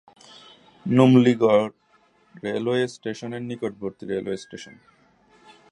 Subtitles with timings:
[0.85, 1.65] Numaligarh
[2.43, 4.75] railway station এর নিকটবর্তী railway station.